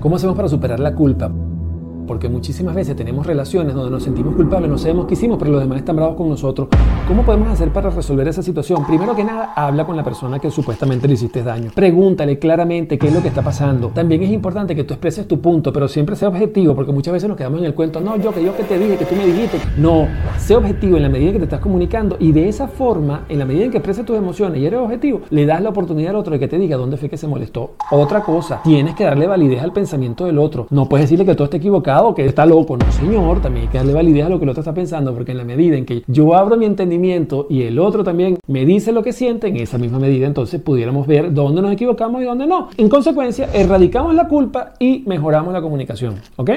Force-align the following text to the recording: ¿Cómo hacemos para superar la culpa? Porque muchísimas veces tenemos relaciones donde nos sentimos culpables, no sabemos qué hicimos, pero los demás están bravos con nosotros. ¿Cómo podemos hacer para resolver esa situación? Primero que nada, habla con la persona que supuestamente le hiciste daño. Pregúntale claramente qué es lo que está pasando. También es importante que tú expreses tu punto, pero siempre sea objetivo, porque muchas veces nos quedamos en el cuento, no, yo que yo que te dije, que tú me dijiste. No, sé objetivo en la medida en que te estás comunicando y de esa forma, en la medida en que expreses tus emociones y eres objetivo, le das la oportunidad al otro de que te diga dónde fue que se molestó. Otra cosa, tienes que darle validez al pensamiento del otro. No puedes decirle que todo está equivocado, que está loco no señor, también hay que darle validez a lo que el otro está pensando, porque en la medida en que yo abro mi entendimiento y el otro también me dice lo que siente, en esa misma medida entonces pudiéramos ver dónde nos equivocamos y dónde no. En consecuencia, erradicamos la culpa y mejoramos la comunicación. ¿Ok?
¿Cómo 0.00 0.16
hacemos 0.16 0.36
para 0.36 0.48
superar 0.48 0.80
la 0.80 0.94
culpa? 0.94 1.30
Porque 2.06 2.28
muchísimas 2.28 2.74
veces 2.74 2.96
tenemos 2.96 3.26
relaciones 3.26 3.74
donde 3.74 3.90
nos 3.90 4.02
sentimos 4.02 4.34
culpables, 4.34 4.70
no 4.70 4.78
sabemos 4.78 5.06
qué 5.06 5.14
hicimos, 5.14 5.38
pero 5.38 5.50
los 5.50 5.60
demás 5.60 5.78
están 5.78 5.96
bravos 5.96 6.16
con 6.16 6.28
nosotros. 6.28 6.68
¿Cómo 7.08 7.24
podemos 7.24 7.48
hacer 7.48 7.72
para 7.72 7.90
resolver 7.90 8.28
esa 8.28 8.42
situación? 8.42 8.84
Primero 8.86 9.14
que 9.14 9.24
nada, 9.24 9.52
habla 9.54 9.84
con 9.84 9.96
la 9.96 10.04
persona 10.04 10.38
que 10.38 10.50
supuestamente 10.50 11.06
le 11.08 11.14
hiciste 11.14 11.42
daño. 11.42 11.70
Pregúntale 11.74 12.38
claramente 12.38 12.98
qué 12.98 13.08
es 13.08 13.14
lo 13.14 13.22
que 13.22 13.28
está 13.28 13.42
pasando. 13.42 13.88
También 13.88 14.22
es 14.22 14.30
importante 14.30 14.74
que 14.74 14.84
tú 14.84 14.94
expreses 14.94 15.26
tu 15.26 15.40
punto, 15.40 15.72
pero 15.72 15.88
siempre 15.88 16.16
sea 16.16 16.28
objetivo, 16.28 16.74
porque 16.74 16.92
muchas 16.92 17.12
veces 17.12 17.28
nos 17.28 17.36
quedamos 17.36 17.60
en 17.60 17.66
el 17.66 17.74
cuento, 17.74 18.00
no, 18.00 18.16
yo 18.16 18.32
que 18.32 18.42
yo 18.42 18.56
que 18.56 18.64
te 18.64 18.78
dije, 18.78 18.96
que 18.96 19.04
tú 19.04 19.14
me 19.14 19.26
dijiste. 19.26 19.58
No, 19.76 20.06
sé 20.38 20.56
objetivo 20.56 20.96
en 20.96 21.02
la 21.02 21.08
medida 21.08 21.28
en 21.28 21.32
que 21.34 21.38
te 21.40 21.44
estás 21.44 21.60
comunicando 21.60 22.16
y 22.18 22.32
de 22.32 22.48
esa 22.48 22.68
forma, 22.68 23.24
en 23.28 23.38
la 23.38 23.44
medida 23.44 23.64
en 23.64 23.70
que 23.70 23.78
expreses 23.78 24.04
tus 24.04 24.16
emociones 24.16 24.60
y 24.60 24.66
eres 24.66 24.80
objetivo, 24.80 25.22
le 25.30 25.46
das 25.46 25.62
la 25.62 25.70
oportunidad 25.70 26.10
al 26.10 26.16
otro 26.16 26.32
de 26.32 26.38
que 26.38 26.48
te 26.48 26.58
diga 26.58 26.76
dónde 26.76 26.96
fue 26.96 27.08
que 27.08 27.16
se 27.16 27.26
molestó. 27.26 27.72
Otra 27.90 28.22
cosa, 28.22 28.60
tienes 28.62 28.94
que 28.94 29.04
darle 29.04 29.26
validez 29.26 29.62
al 29.62 29.72
pensamiento 29.72 30.26
del 30.26 30.38
otro. 30.38 30.66
No 30.70 30.88
puedes 30.88 31.04
decirle 31.04 31.24
que 31.24 31.34
todo 31.34 31.44
está 31.44 31.56
equivocado, 31.56 31.95
que 32.14 32.26
está 32.26 32.46
loco 32.46 32.76
no 32.76 32.90
señor, 32.92 33.40
también 33.40 33.66
hay 33.66 33.72
que 33.72 33.78
darle 33.78 33.92
validez 33.92 34.26
a 34.26 34.28
lo 34.28 34.38
que 34.38 34.44
el 34.44 34.50
otro 34.50 34.60
está 34.60 34.74
pensando, 34.74 35.14
porque 35.14 35.32
en 35.32 35.38
la 35.38 35.44
medida 35.44 35.76
en 35.76 35.84
que 35.84 36.02
yo 36.06 36.34
abro 36.34 36.56
mi 36.56 36.66
entendimiento 36.66 37.46
y 37.48 37.62
el 37.62 37.78
otro 37.78 38.04
también 38.04 38.38
me 38.46 38.64
dice 38.64 38.92
lo 38.92 39.02
que 39.02 39.12
siente, 39.12 39.48
en 39.48 39.56
esa 39.56 39.78
misma 39.78 39.98
medida 39.98 40.26
entonces 40.26 40.60
pudiéramos 40.60 41.06
ver 41.06 41.32
dónde 41.32 41.62
nos 41.62 41.72
equivocamos 41.72 42.22
y 42.22 42.24
dónde 42.24 42.46
no. 42.46 42.68
En 42.76 42.88
consecuencia, 42.88 43.48
erradicamos 43.52 44.14
la 44.14 44.28
culpa 44.28 44.74
y 44.78 45.04
mejoramos 45.06 45.52
la 45.52 45.60
comunicación. 45.60 46.16
¿Ok? 46.36 46.50